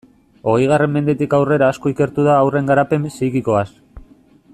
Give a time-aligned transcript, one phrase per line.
[0.51, 3.67] Hogeigarren mendetik aurrera asko ikertu da haurren garapen psikikoaz.